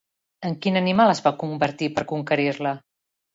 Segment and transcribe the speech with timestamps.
[0.47, 2.75] En quin animal es va convertir per conquerir-la?